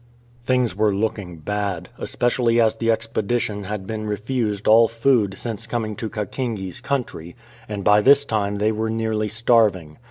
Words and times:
Things 0.47 0.75
were 0.75 0.95
looking 0.95 1.37
bad, 1.37 1.89
especially 1.99 2.59
as 2.59 2.73
the 2.73 2.89
expedition 2.89 3.65
had 3.65 3.85
been 3.85 4.07
refused 4.07 4.67
all 4.67 4.87
food 4.87 5.37
since 5.37 5.67
coming 5.67 5.93
to 5.97 6.09
Kakenge's 6.09 6.81
156 6.81 6.89
WONDERFUL 6.89 6.89
CHANGES 6.89 7.35
country, 7.35 7.35
and 7.69 7.83
by 7.83 8.01
this 8.01 8.25
time 8.25 8.55
they 8.55 8.71
were 8.71 8.89
nearly 8.89 9.29
starving. 9.29 9.99